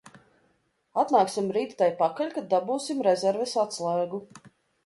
[1.01, 4.25] Atnāksim rīt tai pakaļ, kad dabūsim rezerves atslēgu!